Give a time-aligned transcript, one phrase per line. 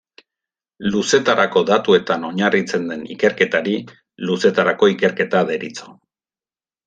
[0.93, 3.75] Luzetarako datuetan oinarritzen den ikerketari
[4.29, 5.93] luzetarako ikerketa deritzo.